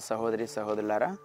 [0.00, 1.16] సహోదరి సహోదరులారా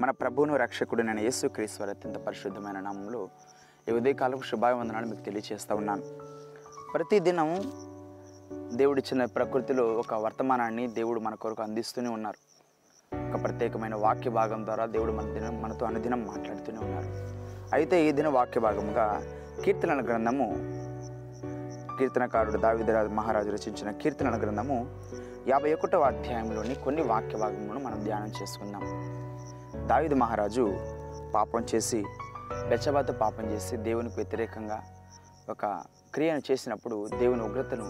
[0.00, 3.28] మన ప్రభువును రక్షకుడినైన యేసు క్రీశ్వర అత్యంత పరిశుద్ధమైన నామంలో
[3.88, 6.02] ఈ ఉదయకాలం శుభాభివందనాలు మీకు తెలియజేస్తూ ఉన్నాను.
[6.94, 7.50] ప్రతిదినం
[8.76, 12.38] దేవుడిచ్చిన ప్రకృతిలో ఒక వర్తమానాన్ని దేవుడు మన కొరకు అందిస్తూనే ఉన్నారు.
[13.34, 17.10] ఒక ప్రత్యేకమైన వాక్య భాగం ద్వారా దేవుడు మన దినం మనతో అనుదినం మాట్లాడుతూనే ఉన్నారు.
[17.74, 19.06] అయితే ఈ దిన వాక్య భాగముగా
[19.64, 20.48] కీర్తనల గ్రంథము
[21.98, 24.78] కీర్తనకారుడు దావిదరాజు మహారాజు రచించిన కీర్తనల గ్రంథము
[25.48, 28.82] యాభై ఒకటవ అధ్యాయంలోని కొన్ని వాక్య భాగములను మనం ధ్యానం చేసుకుందాం.
[29.86, 30.76] దావిదు మహారాజు
[31.34, 32.04] పాపం చేసి
[32.68, 34.82] బెచ్చబాతో పాపం చేసి దేవునికి వ్యతిరేకంగా
[35.50, 35.82] ఒక
[36.14, 37.84] క్రియను చేసినప్పుడు దేవుని ఉగ్రతను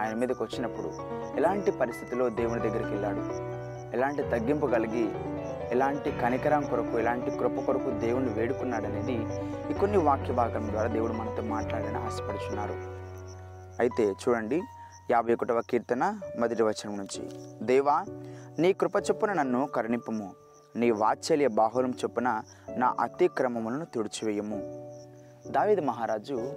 [0.00, 0.92] ఆయన మీదకు వచ్చినప్పుడు
[1.36, 3.22] ఎలాంటి పరిస్థితిలో దేవుని దగ్గరికి వెళ్ళాడు?
[3.96, 5.08] ఎలాంటి తగ్గింపు కలిగి
[5.70, 9.16] ఎలాంటి కనికరం కొరకు ఎలాంటి కృప కొరకు దేవుణ్ణి వేడుకున్నాడనేది
[9.70, 12.74] ఈ కొన్ని వాక్య భాగం ద్వారా దేవుడు మనతో మాట్లాడని ఆశపడుచున్నారు.
[13.80, 14.62] అయితే చూడండి
[15.10, 17.28] యాభై ఒకటవ కీర్తన మొదటి వచనం నుంచి.
[17.64, 18.04] దేవా
[18.58, 20.32] నీ కృప చొప్పున నన్ను కరుణింపము.
[20.76, 22.42] నీ వాత్సల్య బాహులం చొప్పున
[22.76, 24.58] నా అతిక్రమములను తుడిచివేయము.
[25.50, 26.52] దావిద మహారాజు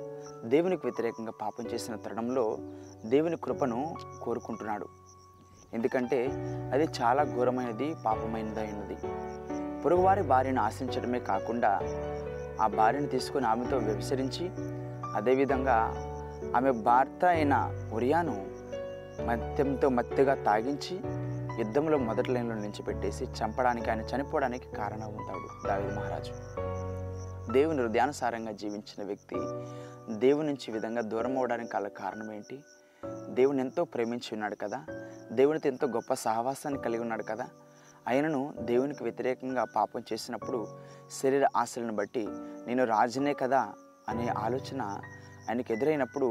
[0.45, 2.57] దేవునికి వ్యతిరేకంగా పాపం చేసిన తరుణంలో
[3.05, 4.87] దేవుని కృపను కోరుకుంటున్నాడు.
[5.73, 6.27] ఎందుకంటే
[6.73, 8.97] అది చాలా ఘోరమైనది పాపమైనదైనది
[9.81, 11.79] పొరుగువారి భార్యను ఆశించడమే కాకుండా
[12.61, 14.49] ఆ భార్యను తీసుకొని ఆమెతో వ్యభిచరించి
[15.15, 15.93] అదేవిధంగా
[16.55, 18.47] ఆమె భర్త అయిన ఉరియాను
[19.25, 20.99] మద్యంతో మత్తుగా తాగించి
[21.59, 26.31] యుద్ధంలో మొదటి లైన్లో నిలిచిపెట్టేసి చంపడానికి ఆయన చనిపోవడానికి కారణం అవుతాడు దావిద మహారాజు.
[27.51, 29.35] దేవుని హృదయానుసారంగా జీవించిన వ్యక్తి
[30.13, 32.63] దేవుని నుంచి విధంగా దూరం అవడానికి గల కారణం ఏంటి?
[33.29, 34.85] దేవుని ఎంతో ప్రేమించి ఉన్నాడు కదా?
[35.31, 37.47] దేవునితో ఎంతో గొప్ప సహవాసాన్ని కలిగి ఉన్నాడు కదా?
[38.07, 40.67] ఆయనను దేవునికి వ్యతిరేకంగా పాపం చేసినప్పుడు
[41.21, 42.27] శరీర ఆశలను బట్టి
[42.67, 43.69] నేను రాజునే కదా
[44.09, 44.99] అనే ఆలోచన
[45.47, 46.29] ఆయనకు ఎదురైనప్పుడు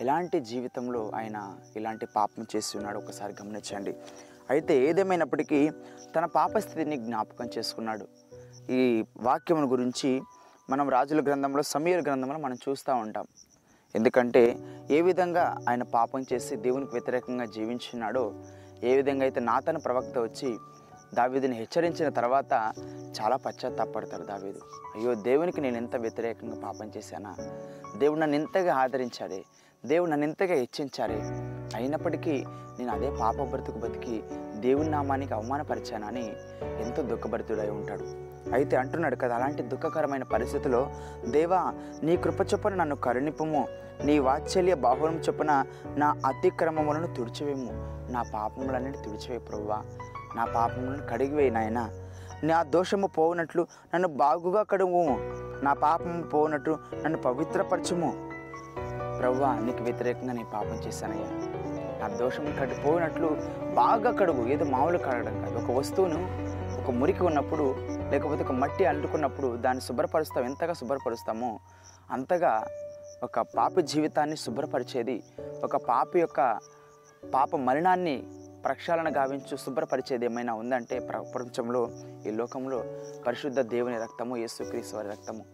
[0.00, 1.38] ఎలాంటి జీవితంలో ఆయన
[1.76, 3.92] ఇలాంటి పాపం చేసి ఉన్నాడు ఒకసారి గమనించండి.
[4.50, 5.60] అయితే ఏదేమైనప్పటికీ
[6.16, 8.04] తన పాపస్థితిని జ్ఞాపకం చేసుకున్నాడు.
[8.70, 8.82] ఈ
[9.20, 10.10] వాక్యం గురించి
[10.70, 13.26] మనం రాజుల గ్రంథంలో సమీర గ్రంథంలో మనం చూస్తూ ఉంటాం.
[13.94, 14.42] ఎందుకంటే
[14.90, 18.24] ఏ విధంగా ఆయన పాపం చేసి దేవునికి వ్యతిరేకంగా జీవించున్నాడో
[18.84, 20.50] ఏ విధంగా అయితే నాతన ప్రవక్త వచ్చి
[21.14, 22.72] దావీదుని హెచ్చరించిన తర్వాత
[23.20, 24.60] చాలా పశ్చాత్తాపడతాడు దావీదు.
[24.96, 27.36] అయ్యో దేవునికి నేను ఎంత వ్యతిరేకంగా పాపం చేశానా?
[27.98, 29.44] దేవుడు నన్ను ఇంతగా ఆదరించాడే
[29.86, 31.20] దేవుడు నన్ను ఇంతగా హెచ్చించారే
[31.74, 32.44] అయినప్పటికీ
[32.78, 34.22] నేను అదే పాప బ్రతుకు బతికి
[34.54, 36.32] దేవుని నామానికి అవమానపరిచానని
[36.82, 38.28] ఎంతో దుఃఖభరితుడై ఉంటాడు.
[38.54, 40.90] అయితే అంటున్నాడు కదా అలాంటి దుఃఖకరమైన పరిస్థితిలో
[41.28, 43.68] దేవా నీ కృప చొప్పున నన్ను కరుణిపము.
[44.04, 45.64] నీ వాత్సల్య బాహురం చొప్పున
[45.96, 47.70] నా అతిక్రమములను తుడిచివేము.
[48.12, 49.82] నా పాపములన్నిటి తుడిచివే ప్రభువా.
[50.36, 51.90] నా పాపములను కడిగివేయి నాయన.
[52.44, 55.06] నా దోషము పోవునట్లు నన్ను బాగుగా కడుగు
[55.64, 58.30] నా పాపము పోవునట్లు నన్ను పవిత్రపరచుము.
[59.18, 61.26] ప్రభువా నీకు వ్యతిరేకంగా నేను పాపం చేశానయ్యా.
[62.00, 63.28] నా దోషం కడిపోయినట్లు
[63.74, 65.58] బాగా కడుగు ఏదో మామూలు కడగడం కాదు.
[65.58, 66.48] ఒక వస్తువును
[66.82, 67.74] ఒక మురికి ఉన్నప్పుడు
[68.10, 70.44] లేకపోతే ఒక మట్టి అంటుకున్నప్పుడు దాన్ని శుభ్రపరుస్తాం.
[70.44, 71.58] ఎంతగా శుభ్రపరుస్తామో
[72.10, 72.66] అంతగా
[73.22, 75.22] ఒక పాపి జీవితాన్ని శుభ్రపరిచేది
[75.64, 76.58] ఒక పాపి యొక్క
[77.34, 78.22] పాప మరణాన్ని
[78.64, 81.90] ప్రక్షాళన గావించు శుభ్రపరిచేది ఏమైనా ఉందంటే ప్రపంచంలో
[82.26, 82.84] ఈ లోకంలో
[83.26, 85.44] పరిశుద్ధ దేవుని రక్తము యేసుక్రీస్తు వారి రక్తము.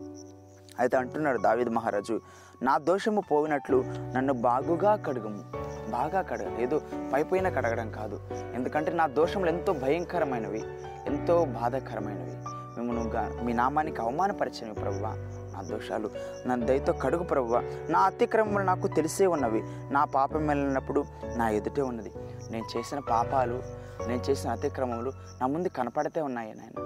[0.78, 2.20] అయితే అంటున్నాడు దావిద్ మహారాజు
[2.62, 5.42] నా దోషము పోయినట్లు నన్ను బాగుగా కడుగుము.
[5.90, 6.80] బాగా కడగ ఏదో
[7.12, 8.20] పైపోయిన కడగడం కాదు.
[8.54, 10.62] ఎందుకంటే నా దోషములు ఎంతో భయంకరమైనవి
[11.06, 12.34] ఎంతో బాధాకరమైనవి.
[12.80, 15.14] మిమ్మల్ని మీ నామానికి అవమానపరిచినవి ప్రభువ
[15.54, 16.10] నా దోషాలు
[16.46, 17.62] నా దయతో కడుగు ప్రభువ.
[17.88, 21.04] నా అతిక్రమములు నాకు తెలిసే ఉన్నవి నా పాపం వెళ్ళినప్పుడు
[21.36, 22.12] నా ఎదుటే ఉన్నది.
[22.50, 23.62] నేను చేసిన పాపాలు
[24.08, 26.78] నేను చేసిన అతిక్రమములు నా ముందు కనపడితే ఉన్నాయి నాయన.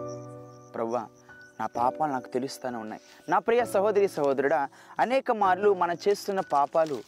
[0.75, 1.07] ప్రవ్వా
[1.61, 3.03] నా పాపాలు నాకు తెలుస్తూనే ఉన్నాయి.
[3.29, 4.69] నా ప్రియ సహోదరి సహోదరుడా
[4.99, 6.99] అనేక మార్లు మనం చేస్తున్న పాపాలు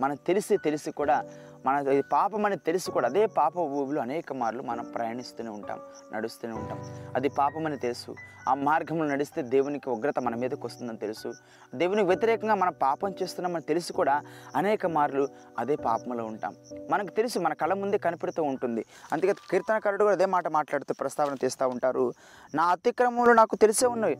[0.00, 1.24] మనం తెలిసి తెలిసి కూడా
[1.66, 5.80] మన పాపం అని తెలుసు కూడా అదే పాప ఊబిలో అనేక మార్లు మనం ప్రయాణిస్తూనే ఉంటాం
[6.12, 6.78] నడుస్తూనే ఉంటాం.
[7.16, 8.14] అది పాపం అని తెలుసు.
[8.48, 11.32] ఆ మార్గంలో నడిస్తే దేవునికి ఉగ్రత మన మీదకి వస్తుందని తెలుసు.
[11.74, 14.22] దేవునికి వ్యతిరేకంగా మనం పాపం చేస్తున్నామని తెలిసి కూడా
[14.56, 15.28] అనేక మార్లు
[15.58, 16.54] అదే పాపంలో ఉంటాం.
[16.90, 18.84] మనకు తెలుసు మన కళ్ళ ముందే కనిపెడుతూ ఉంటుంది.
[19.12, 22.12] అందుకే కీర్తనకారుడు కూడా అదే మాట మాట్లాడుతూ ప్రస్తావన తీస్తూ ఉంటారు.
[22.54, 24.18] నా అతిక్రమంలో నాకు తెలిసే ఉన్నాయి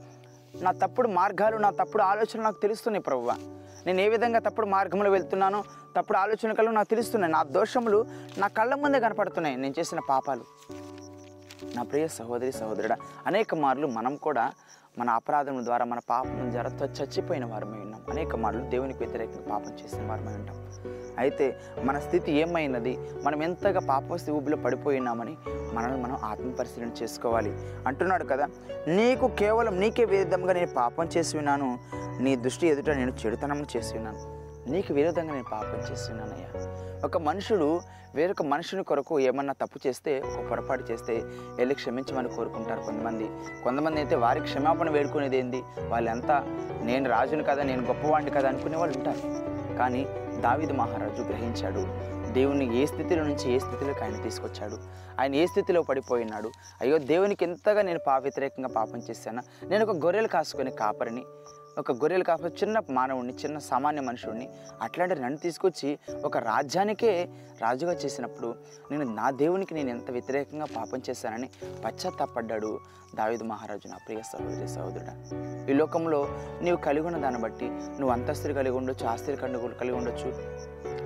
[0.60, 3.34] నా తప్పుడు మార్గాలు నా తప్పుడు ఆలోచనలు నాకు తెలుస్తున్నాయి ప్రభువా.
[3.86, 5.64] నేను ఏ విధంగా తప్పుడు మార్గంలో వెళ్తున్నానో
[5.96, 7.32] తప్పుడు ఆలోచనలు నాకు తెలుస్తున్నాయి.
[7.32, 8.06] నా దోషములు
[8.38, 9.56] నా కళ్ళ ముందే కనపడుతున్నాయి.
[9.56, 10.44] నేను చేసిన పాపాలు.
[11.74, 12.96] నా ప్రియ సహోదరి సహోదరుడా
[13.26, 14.52] అనేక మార్లు మనం కూడా
[14.98, 18.02] మన అపరాధం ద్వారా మన పాపం ద్వారా చచ్చిపోయిన వారమై ఉన్నాం.
[18.10, 20.66] అనేక మార్లు దేవునికి వ్యతిరేకంగా పాపం చేసిన వారమై ఉంటాం.
[21.18, 22.98] అయితే మన స్థితి ఏమైనది?
[23.22, 25.36] మనం ఎంతగా పాపస్థితి ఊబిలో పడిపోయినామని
[25.72, 27.52] మనల్ని మనం ఆత్మపరిశీలన చేసుకోవాలి.
[27.86, 28.48] అంటున్నాడు కదా
[28.88, 31.78] నీకు కేవలం నీకే విరుద్ధంగా నేను పాపం చేసి ఉన్నాను.
[32.20, 34.46] నీ దృష్టి ఎదుట నేను చెడుతనం చేసి ఉన్నాను.
[34.70, 36.50] నీకు విరోధంగా నేను పాపం చేస్తున్నానయ్యా
[37.04, 37.80] ఒక మనుషుడు
[38.14, 41.14] వేరొక మనుషుని కొరకు ఏమన్నా తప్పు చేస్తే ఒక పొరపాటు చేస్తే
[41.56, 43.28] వెళ్ళి క్షమించమని కోరుకుంటారు కొంతమంది.
[43.64, 45.62] కొంతమంది అయితే వారి క్షమాపణ వేడుకునేది ఏంది?
[45.88, 46.44] వాళ్ళంతా
[46.82, 49.20] నేను రాజుని కదా నేను గొప్పవాడిని కదా అనుకునే వాళ్ళు ఉంటారు.
[49.78, 50.06] కానీ
[50.40, 52.16] దావిదు మహారాజు గ్రహించాడు.
[52.32, 54.78] దేవుని ఏ స్థితిలో నుంచి ఏ స్థితిలోకి ఆయన తీసుకొచ్చాడు?
[55.20, 56.50] ఆయన ఏ స్థితిలో పడిపోయినాడు?
[56.80, 59.42] అయ్యో దేవునికి ఎంతగా నేను పా వ్యతిరేకంగా పాపం చేశానా?
[59.68, 61.24] నేను ఒక గొర్రెలు కాసుకొని కాపరిని.
[61.78, 64.48] ఒక గొర్రెలు కాపరి చిన్న మానవుడిని చిన్న సామాన్య మనుషుడిని
[64.82, 67.28] అట్లాంటి నన్ను తీసుకొచ్చి ఒక రాజ్యానికే
[67.62, 68.54] రాజుగా చేసినప్పుడు
[68.90, 71.50] నేను నా దేవునికి నేను ఎంత వ్యతిరేకంగా పాపం చేశానని
[71.84, 72.80] పశ్చాత్తాపడ్డాడు
[73.14, 75.66] దావిదు మహారాజు నా ప్రియ సహోదరి సహోదరుడా.
[75.70, 76.28] ఈ లోకంలో
[76.62, 80.30] నీవు కలిగి ఉన్న దాన్ని బట్టి నువ్వు అంతస్తులు కలిగి ఉండొచ్చు ఆస్తి కండు కలిగి ఉండొచ్చు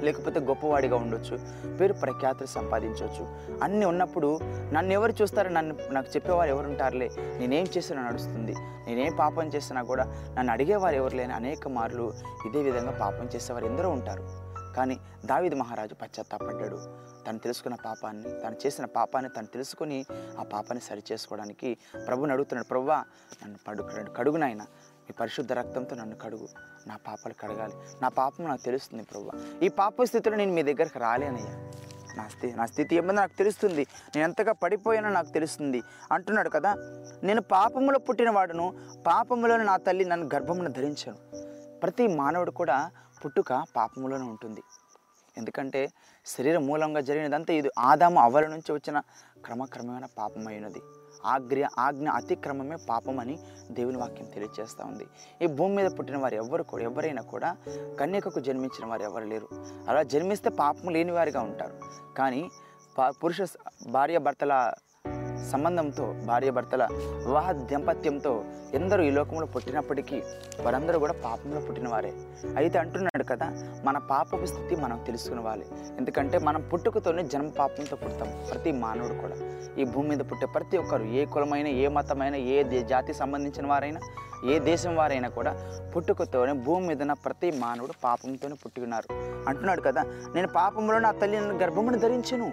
[0.01, 1.39] లేకపోతే గొప్పవాడిగా ఉండొచ్చు
[1.77, 3.25] పేరు ప్రఖ్యాతులు సంపాదించవచ్చు
[3.63, 4.39] అన్నీ ఉన్నప్పుడు
[4.73, 8.55] నన్ను ఎవరు చూస్తారో నన్ను నాకు చెప్పేవారు ఎవరు ఉంటారులే నేనేం చేసినా నడుస్తుంది.
[8.87, 10.05] నేనేం పాపం చేసినా కూడా
[10.39, 12.15] నన్ను అడిగేవారు ఎవరు లేని అనేక మార్లు
[12.47, 14.25] ఇదే విధంగా పాపం చేసేవారు ఎందరో ఉంటారు.
[14.77, 16.79] కానీ దావిది మహారాజు పశ్చాత్తాపడ్డాడు.
[17.27, 20.05] తను తెలుసుకున్న పాపాన్ని తను చేసిన పాపాన్ని తను తెలుసుకొని
[20.39, 21.77] ఆ పాపాన్ని సరి చేసుకోవడానికి
[22.07, 22.99] ప్రభుని అడుగుతున్నాడు ప్రభువా
[23.43, 24.65] నన్ను పడుకున్నాడు కడుగునైనా
[25.05, 26.49] మీ పరిశుద్ధ రక్తంతో నన్ను కడుగు.
[26.87, 27.75] నా పాపాలు కడగాలి.
[28.03, 29.31] నా పాపం నాకు తెలుస్తుంది ప్రభు
[29.65, 31.55] ఈ పాప స్థితిలో నేను మీ దగ్గరకు రాలేనయ్యా.
[32.21, 33.87] నా స్థితి నా స్థితి ఏమైంది నాకు తెలుస్తుంది.
[34.17, 35.83] నేను ఎంతగా పడిపోయానో నాకు తెలుస్తుంది.
[36.13, 36.73] అంటున్నాడు కదా
[37.23, 38.67] నేను పాపములో పుట్టిన వాడును
[39.07, 41.19] పాపములో నా తల్లి నన్ను గర్భమును ధరించాను.
[41.83, 42.91] ప్రతి మానవుడు కూడా
[43.25, 44.63] పుట్టుక పాపములోనే ఉంటుంది.
[45.39, 45.81] ఎందుకంటే
[46.27, 48.99] శరీర మూలంగా జరిగినదంతా ఇది ఆదాము అవ్వల నుంచి వచ్చిన
[49.45, 50.81] క్రమక్రమమైన పాపమైనది.
[51.27, 53.39] ఆజ్ఞ ఆజ్ఞ అతిక్రమమే పాపమని
[53.71, 55.07] దేవుని వాక్యం తెలియజేస్తూ ఉంది.
[55.43, 57.57] ఈ భూమి మీద పుట్టిన వారు ఎవరు కూడా ఎవరైనా కూడా
[58.01, 59.49] కన్యకకు జన్మించిన వారు ఎవరు లేరు.
[59.89, 61.75] అలా జన్మిస్తే పాపం లేని వారిగా ఉంటారు.
[62.17, 62.51] కానీ
[62.99, 63.39] పా- పురుష
[63.89, 64.73] భార్య భర్తల
[65.51, 66.89] సంబంధంతో భార్యాభర్తల
[67.27, 68.45] వివాహ దంపత్యంతో
[68.75, 70.23] ఎందరూ ఈ లోకంలో పుట్టినప్పటికీ
[70.63, 72.13] వారందరూ కూడా పాపంలో పుట్టినవారే.
[72.57, 73.53] అయితే అంటున్నాడు కదా
[73.85, 75.41] మన పాపపు స్థితి మనం తెలుసుకునే
[75.99, 79.37] ఎందుకంటే మనం పుట్టుకతోనే జన్మ పాపంతో పుడతాం ప్రతి మానవుడు కూడా.
[79.79, 84.01] ఈ భూమి మీద పుట్టే ప్రతి ఒక్కరు ఏ కులమైన ఏ మతమైన ఏ దే- జాతి సంబంధించిన వారైనా
[84.45, 89.13] ఏ దేశం వారైనా కూడా పుట్టుకతోనే భూమి మీద ప్రతి మానవుడు పాపంతోనే పుట్టుకున్నారు.
[89.49, 90.03] అంటున్నాడు కదా
[90.35, 92.53] నేను పాపంలో నా తల్లిని గర్భమును ధరించను.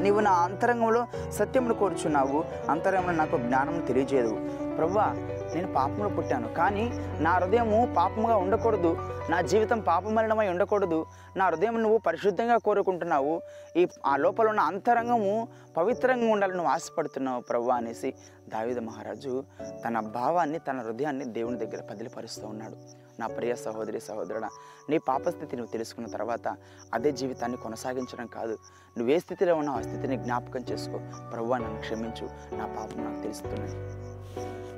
[0.00, 2.44] నీవు నా అంతరంగంలో సత్యమును కోరుచున్నావు.
[2.70, 4.50] అంతరంగంలో నాకు జ్ఞానం తెలియజేయదు.
[4.76, 5.04] ప్రవ్వా
[5.54, 6.48] నేను పాపంలో పుట్టాను.
[6.48, 8.96] కానీ నా హృదయము పాపముగా ఉండకూడదు.
[9.30, 11.06] నా జీవితం పాపమలనమై ఉండకూడదు.
[11.36, 13.42] నా హృదయం నువ్వు పరిశుద్ధంగా కోరుకుంటున్నావు.
[13.76, 18.14] ఈ ఆ లోపల ఉన్న అంతరంగము పవిత్రంగా ఉండాలని నువ్వు ఆశపడుతున్నావు ప్రవ్వా అనేసి
[18.48, 19.44] దావిద మహారాజు
[19.84, 22.99] తన భావాన్ని తన హృదయాన్ని దేవుని దగ్గర పదిలిపరుస్తూ ఉన్నాడు.
[23.20, 24.48] నా ప్రియ సహోదరి సహోదరుడ
[24.90, 26.56] నీ పాపస్థితి నువ్వు తెలుసుకున్న తర్వాత
[26.94, 28.58] అదే జీవితాన్ని కొనసాగించడం కాదు.
[28.98, 30.98] నువ్వు ఏ స్థితిలో ఉన్నావు ఆ స్థితిని జ్ఞాపకం చేసుకో.
[31.32, 32.56] ప్రవ్వా నన్ను క్షమించు.
[32.56, 33.72] నా పాపం నాకు తెలుస్తున్నాయి.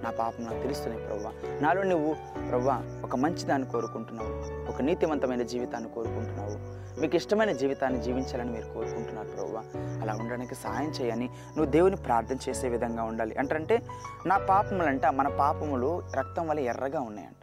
[0.03, 1.33] నా పాపం నాకు తెలుస్తున్నాయి ప్రవ్వా.
[1.61, 2.15] నాలో నువ్వు
[2.51, 4.33] ప్రవ్వా ఒక మంచి దాన్ని కోరుకుంటున్నావు.
[4.73, 6.83] ఒక నీతివంతమైన జీవితాన్ని కోరుకుంటున్నావు.
[7.01, 9.63] మీకు ఇష్టమైన జీవితాన్ని జీవించాలని మీరు కోరుకుంటున్నారు ప్రవ్వ.
[9.77, 13.37] అలా ఉండడానికి సహాయం చేయని నువ్వు దేవుని ప్రార్థన చేసే విధంగా ఉండాలి.
[13.37, 13.83] అంటే
[14.27, 17.42] నా పాపములంట మన పాపములు రక్తం వల్ల ఎర్రగా ఉన్నాయంట.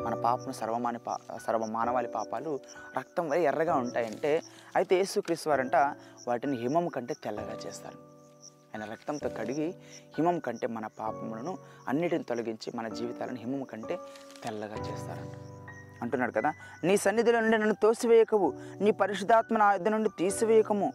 [0.00, 2.60] మన పాపం సర్వమాని పా సర్వ మానవాళి పాపాలు
[2.98, 4.42] రక్తం వల్ల ఎర్రగా ఉంటాయంటే
[4.76, 5.76] అయితే యేసుక్రీస్తు వారంట
[6.28, 7.98] వాటిని హిమం కంటే తెల్లగా చేస్తారు.
[8.74, 9.74] ఆయన రక్తంతో కడిగి
[10.16, 13.98] హిమం కంటే మన పాపములను అన్నిటిని తొలగించి మన జీవితాలను హిమం కంటే
[14.44, 15.32] తెల్లగా చేస్తారంట
[16.02, 16.52] అంటున్నాడు కదా
[16.84, 20.92] నీ సన్నిధిలో నుండి నన్ను తోసివేయకవు నీ పరిశుద్ధాత్మ నా యొద్ద నుండి తీసివేయకము.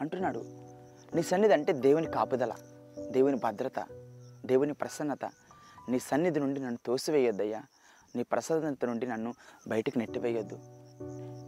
[0.00, 0.44] అంటున్నాడు
[1.14, 2.52] నీ సన్నిధి అంటే దేవుని కాపుదల
[3.10, 3.86] దేవుని భద్రత
[4.46, 5.24] దేవుని ప్రసన్నత.
[5.88, 7.62] నీ సన్నిధి నుండి నన్ను తోసివేయొద్దయ్యా
[8.16, 9.34] నీ ప్రసన్నత నుండి నన్ను
[9.68, 10.58] బయటికి నెట్టివేయొద్దు.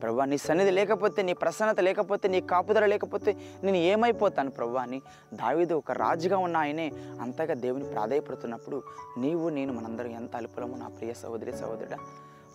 [0.03, 5.03] ప్రభా నీ సన్నిధి లేకపోతే నీ ప్రసన్నత లేకపోతే నీ కాపుదల లేకపోతే నేను ఏమైపోతాను ప్రభా అని
[5.35, 8.83] దావిదు ఒక రాజుగా ఉన్న ఆయనే అంతగా దేవుని ప్రాధాయపడుతున్నప్పుడు
[9.19, 11.97] నీవు నేను మనందరం ఎంత అలుపులము నా ప్రియ సహోదరి సహోదరుడా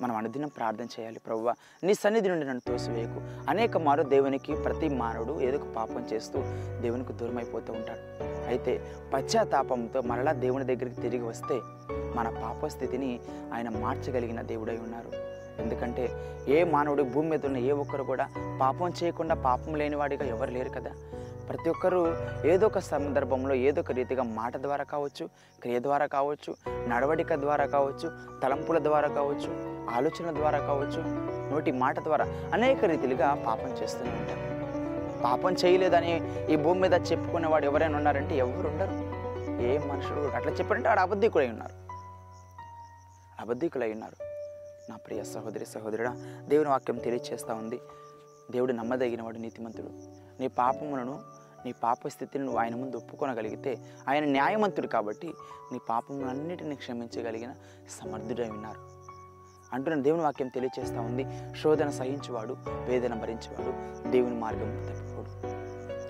[0.01, 3.49] మనం అనుదినం ప్రార్థన చేయాలి ప్రవ్వా నీ సన్నిధి నుండి నన్ను తోసివేయకు.
[3.49, 6.39] అనేక మారు దేవునికి ప్రతి మానవుడు ఏదో పాపం చేస్తూ
[6.81, 8.23] దేవునికి దూరమైపోతూ ఉంటాడు.
[8.47, 11.59] అయితే పశ్చాత్తాపంతో మరలా దేవుని దగ్గరికి తిరిగి వస్తే
[12.15, 13.19] మన పాప స్థితిని
[13.53, 15.39] ఆయన మార్చగలిగిన దేవుడై ఉన్నారు.
[15.61, 16.09] ఎందుకంటే
[16.47, 18.29] ఏ మానవుడు భూమి మీద ఉన్న ఏ ఒక్కరు కూడా
[18.61, 20.91] పాపం చేయకుండా పాపం లేనివాడిగా ఎవరు లేరు కదా.
[21.49, 22.13] ప్రతి ఒక్కరూ
[22.45, 25.29] ఏదో ఒక సందర్భంలో ఏదో ఒక రీతిగా మాట ద్వారా కావచ్చు
[25.61, 26.55] క్రియ ద్వారా కావచ్చు
[26.87, 28.11] నడవడిక ద్వారా కావచ్చు
[28.43, 31.03] తలంపుల ద్వారా కావచ్చు ఆలోచన ద్వారా కావచ్చు
[31.53, 34.49] నోటి మాట ద్వారా అనేక రీతిలుగా పాపం చేస్తూనే ఉంటారు.
[35.23, 39.19] పాపం చేయలేదని ఈ భూమి మీద చెప్పుకునేవాడు ఎవరైనా ఉన్నారంటే ఎవరు ఉండరు.
[39.61, 41.88] ఏ మనుషుడు అట్లా చెప్పారంటే ఆడ అబద్ధికుడై ఉన్నారు.
[43.39, 44.24] అబద్ధికులై ఉన్నారు
[44.89, 46.15] నా ప్రియ సహోదరి సహోదరుడా
[46.48, 47.79] దేవుని వాక్యం తెలియచేస్తూ ఉంది.
[48.51, 49.89] దేవుడు నమ్మదగినవాడు నీతిమంతుడు.
[50.39, 51.19] నీ పాపములను
[51.65, 53.77] నీ పాప స్థితిని నువ్వు ఆయన ముందు ఒప్పుకొనగలిగితే
[54.10, 55.34] ఆయన న్యాయమంతుడు కాబట్టి
[55.72, 57.51] నీ పాపములన్నిటిని క్షమించగలిగిన
[58.01, 58.79] సమర్థుడై ఉన్నారు
[59.74, 61.25] అంటున్న దేవుని వాక్యం తెలియచేస్తూ ఉంది.
[61.62, 65.58] శోధన సహించువాడు వేదన భరించేవాడు దేవుని మార్గం తప్పిపోడు.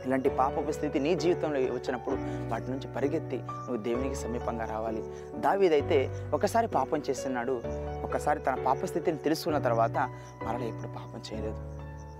[0.09, 2.15] ఇలాంటి పాపపు స్థితి నీ జీవితంలో వచ్చినప్పుడు
[2.51, 5.03] వాటి నుంచి పరిగెత్తి నువ్వు దేవునికి సమీపంగా రావాలి.
[5.35, 5.97] దావీదైతే
[6.33, 7.61] ఒకసారి పాపం చేస్తున్నాడు.
[8.03, 9.97] ఒకసారి తన పాప స్థితిని తెలుసుకున్న తర్వాత
[10.43, 11.59] మరలా ఎప్పుడు పాపం చేయలేదు.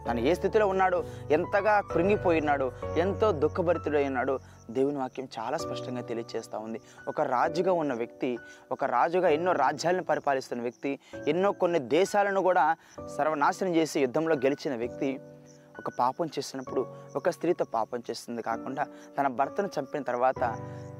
[0.08, 6.80] తను ఏ స్థితిలో ఉన్నాడో ఎంతగా కృంగిపోయినాడు ఎంతో దుఃఖభరితుడై ఉన్నాడో దేవుని వాక్యం చాలా స్పష్టంగా తెలియజేస్తూ ఉంది.
[7.08, 8.38] ఒక రాజుగా ఉన్న వ్యక్తి
[8.72, 12.76] ఒక రాజుగా ఎన్నో రాజ్యాలను పరిపాలిస్తున్న వ్యక్తి ఎన్నో కొన్ని దేశాలను కూడా
[13.18, 15.20] సర్వనాశనం చేసి యుద్ధంలో గెలిచిన వ్యక్తి
[15.80, 16.82] ఒక పాపం చేసినప్పుడు
[17.16, 18.84] ఒక స్త్రీతో పాపం చేస్తుంది కాకుండా
[19.18, 20.42] తన భర్తను చంపిన తర్వాత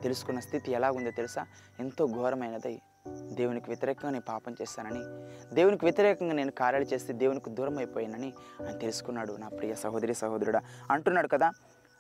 [0.04, 1.44] తెలుసుకున్న స్థితి ఎలా ఉందో తెలుసా?
[1.80, 2.76] ఎంతో ఘోరమైనది
[3.32, 5.04] దేవునికి వ్యతిరేకంగా నేను పాపం చేశానని
[5.56, 8.32] దేవునికి వ్యతిరేకంగా నేను కార్యాలు చేస్తే దేవునికి దూరం అయిపోయానని
[8.66, 9.34] ఆయన తెలుసుకున్నాడు.
[9.34, 11.50] నా ప్రియ సహోదరి సహోదరుడా అంటున్నాడు కదా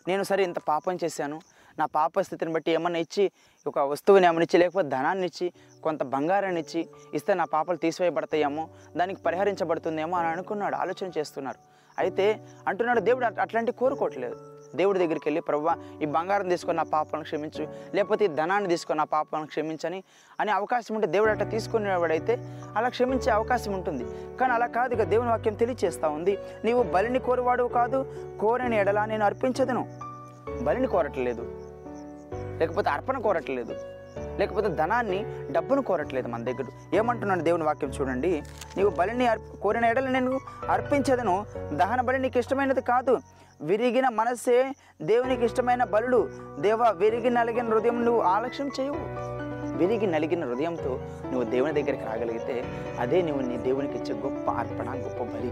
[0.07, 1.37] నేను సరే ఇంత పాపం చేశాను
[1.79, 3.31] నా పాప స్థితిని బట్టి ఏమన్నా ఇచ్చి
[3.67, 5.47] ఒక వస్తువుని ఏమన్నా ఇచ్చి లేకపోతే ధనాన్ని ఇచ్చి
[5.83, 6.81] కొంత బంగారాన్ని ఇచ్చి
[7.13, 8.63] ఇస్తే నా పాపలు తీసివేయబడతాయేమో
[8.97, 11.59] దానికి పరిహరించబడుతుందేమో అని అనుకున్నాడు ఆలోచన చేస్తున్నారు.
[11.99, 14.35] అయితే అంటున్నాడు దేవుడు అట్లాంటి కోరుకోవట్లేదు.
[14.75, 19.03] దేవుడి దగ్గరికి వెళ్ళి ప్రవ్వా ఈ బంగారం తీసుకొని నా పాపాలను క్షమించు లేకపోతే ఈ ధనాన్ని తీసుకొని నా
[19.03, 20.03] పాపాలను క్షమించని
[20.39, 22.37] అనే అవకాశం ఉంటే దేవుడు అట్లా తీసుకునేవాడైతే
[22.75, 24.05] అలా క్షమించే అవకాశం ఉంటుంది.
[24.37, 26.37] కానీ అలా కాదు ఇక దేవుని వాక్యం తెలియచేస్తూ ఉంది.
[26.65, 28.05] నీవు బలిని కోరువాడు కాదు
[28.41, 29.85] కోరని ఎడలా నేను అర్పించదును.
[30.61, 31.41] బలిని కోరట్లేదు.
[32.59, 33.98] లేకపోతే అర్పణ కోరట్లేదు.
[34.39, 35.19] లేకపోతే ధనాన్ని
[35.51, 36.65] డబ్బును కోరట్లేదు మన దగ్గర.
[36.93, 38.43] ఏమంటున్నాడు దేవుని వాక్యం చూడండి.
[38.77, 41.45] నీవు బలిని అర్ప కోరిన ఎడలు నేను అర్పించదను.
[41.73, 43.17] దహన బలి నీకు ఇష్టమైనది కాదు.
[43.61, 44.57] విరిగిన మనసే
[45.01, 46.29] దేవునికి ఇష్టమైన బలుడు
[46.59, 48.97] దేవా విరిగి నలిగిన హృదయం నువ్వు ఆలక్ష్యం చేయవు
[49.79, 50.99] విరిగి నలిగిన హృదయంతో
[51.31, 52.55] నువ్వు దేవుని దగ్గరికి రాగలిగితే
[52.99, 55.51] అదే నువ్వు నీ దేవునికి ఇచ్చే గొప్ప అర్పణ గొప్ప బలి.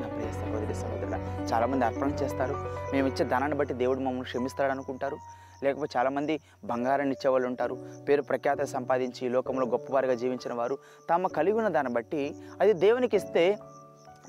[0.00, 2.54] నా ప్రియ సహోదరి సహోదరుడు చాలామంది అర్పణ చేస్తారు.
[2.92, 5.18] మేము ఇచ్చే ధనాన్ని బట్టి దేవుడు మమ్మల్ని క్షమిస్తాడు అనుకుంటారు.
[5.64, 7.78] లేకపోతే చాలామంది బంగారాన్ని ఇచ్చేవాళ్ళు ఉంటారు.
[8.08, 10.78] పేరు ప్రఖ్యాత సంపాదించి లోకంలో గొప్పవారిగా జీవించిన వారు
[11.10, 13.58] తమ కలిగి ఉన్న దాన్ని బట్టి అది దేవునికి ఇస్తే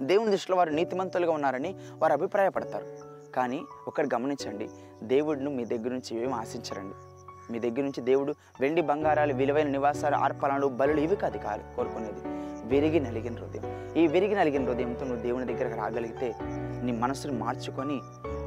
[0.02, 3.12] దేవుని దృష్టిలో వారు నీతిమంతులుగా ఉన్నారని వారు అభిప్రాయపడతారు.
[3.32, 4.70] కానీ ఒకటి గమనించండి
[5.04, 6.96] దేవుడిని మీ దగ్గర నుంచి ఏమి ఆశించరండి.
[7.52, 12.22] మీ దగ్గర నుంచి దేవుడు వెండి బంగారాలు విలువైన నివాసాలు ఆర్పణలు బలులు ఇవి కాదు కాదు కోరుకునేది.
[12.66, 13.96] విరిగి నలిగిన హృదయం.
[13.98, 16.34] ఈ విరిగి నలిగిన హృదయంతో నువ్వు దేవుని దగ్గరకు రాగలిగితే
[16.84, 18.02] నీ మనసును మార్చుకొని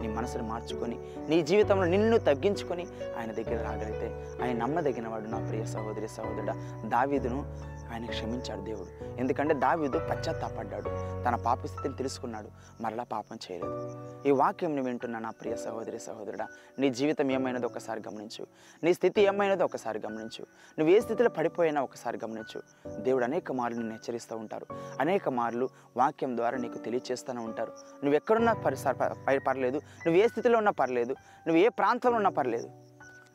[0.07, 2.87] నీ మనసును మార్చుకొని నీ జీవితంలో నిన్ను తగ్గించుకొని
[3.19, 6.55] ఆయన దగ్గర రాగలిగితే ఆయన నమ్మదగిన వాడు నా ప్రియ సహోదరి సహోదరుడ.
[6.89, 9.21] దావీదును ఆయన క్షమించాడు దేవుడు.
[9.21, 10.89] ఎందుకంటే దావీదు పశ్చాత్తాపడ్డాడు.
[11.25, 12.49] తన పాప స్థితిని తెలుసుకున్నాడు.
[12.83, 13.93] మరలా పాపం చేయలేదు.
[14.27, 16.47] ఈ వాక్యం వింటున్న నా ప్రియ సహోదరి సహోదరుడా
[16.79, 18.47] నీ జీవితం ఏమైనదో ఒకసారి గమనించు.
[18.85, 20.47] నీ స్థితి ఏమైనదో ఒకసారి గమనించు.
[20.79, 22.63] నువ్వు ఏ స్థితిలో పడిపోయినా ఒకసారి గమనించు.
[23.01, 24.67] దేవుడు అనేక మార్లు నిన్ను హెచ్చరిస్తూ ఉంటారు.
[25.01, 27.73] అనేక మార్లు వాక్యం ద్వారా నీకు తెలియచేస్తూనే ఉంటారు.
[28.05, 29.15] నువ్వు ఎక్కడున్నా పరిసర
[29.47, 29.81] పర్లేదు.
[30.07, 31.13] నువ్వు ఏ స్థితిలో ఉన్నా పర్లేదు
[31.47, 32.67] నువ్వు ఏ ప్రాంతంలో ఉన్నా పర్లేదు.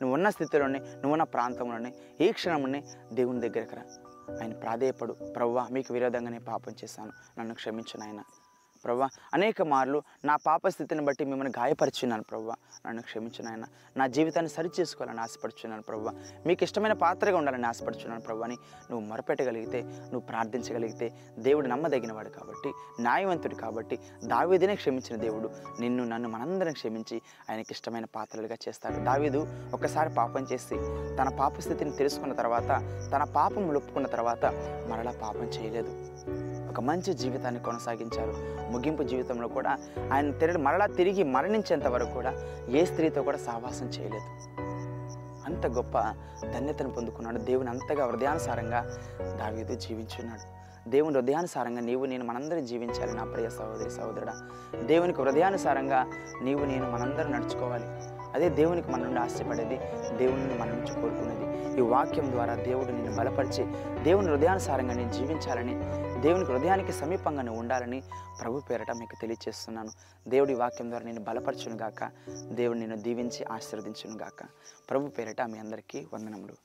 [0.02, 3.82] నువ్వు ఉన్న స్థితిలోనే నువ్వున్న ప్రాంతంలోనే ఈ క్షణంలోనే దేవుని దగ్గరకు రా.
[4.42, 5.12] ఆయన ప్రాధేయపడు.
[5.12, 7.12] ప్రవ్వా మీకు విరోధంగానే పాపం చేశాను.
[7.40, 8.22] నన్ను క్షమించు నాయన.
[8.84, 9.08] ప్రవ్వా.
[9.34, 12.54] అనేక మార్లు నా పాప స్థితిని బట్టి మిమ్మల్ని గాయపరిచున్నాను ప్రవ్వా.
[12.86, 13.64] నన్ను క్షమించిన నాయన.
[13.96, 16.12] నా జీవితాన్ని సరిచేసుకోవాలని ఆశపడుచున్నాను ప్రవ్వా.
[16.46, 18.56] మీకు ఇష్టమైన పాత్రగా ఉండాలని ఆశపడుచున్నాను ప్రవ్వా అని
[18.90, 25.50] నువ్వు మొరపెట్టగలిగితే నువ్వు ప్రార్థించగలిగితే దేవుడు నమ్మదగినవాడు కాబట్టి న్యాయవంతుడు కాబట్టి దావీదునే క్షమించిన దేవుడు.
[25.80, 29.04] నిన్ను నన్ను మనందరం క్షమించి ఆయనకి ఇష్టమైన పాత్రలుగా చేస్తాడు.
[29.04, 30.76] దావీదు ఒకసారి పాపం చేసి
[31.16, 32.68] తన పాప స్థితిని తెలుసుకున్న తర్వాత
[33.12, 34.44] తన పాపం ఒప్పుకున్న తర్వాత
[34.88, 35.90] మరలా పాపం చేయలేదు.
[36.70, 38.34] ఒక మంచి జీవితాన్ని కొనసాగించారు.
[38.72, 39.78] ముగింపు జీవితంలో కూడా
[40.12, 42.32] ఆయన తిరిగి మరలా తిరిగి మరణించేంత వరకు కూడా
[42.68, 44.60] ఏ స్త్రీతో కూడా సహవాసం చేయలేదు.
[45.46, 45.98] అంత గొప్ప
[46.54, 47.38] ధన్యతను పొందుకున్నాడు.
[47.38, 50.60] దేవుని అంతగా హృదయానుసారంగా దావీదు జీవించున్నాడు.
[50.90, 54.34] దేవుని హృదయానుసారంగా నీవు నేను మనందరం జీవించాలి నా ప్రియ సహోదరి సహోదరుడా.
[54.82, 56.06] దేవునికి హృదయానుసారంగా
[56.42, 57.84] నీవు నేను మనందరం నడుచుకోవాలి.
[58.34, 59.76] అదే దేవునికి మన నుండి ఆశపడేది
[60.16, 61.78] దేవుని మన నుంచి కోరుకునేది.
[61.78, 63.66] ఈ వాక్యం ద్వారా దేవుడు నిన్ను బలపరిచి
[64.02, 65.74] దేవుని హృదయానుసారంగా నేను జీవించాలని
[66.20, 68.02] దేవుని హృదయానికి సమీపంగానే ఉండాలని
[68.40, 69.92] ప్రభు పేరట మీకు తెలియజేస్తున్నాను
[70.28, 72.10] దేవుడి వాక్యం ద్వారా నేను బలపరచును గాక
[72.52, 74.42] దేవుడు నేను దీవించి ఆశీర్వదించును గాక.
[74.90, 76.56] ప్రభు పేరట మీ అందరికీ వందనములు.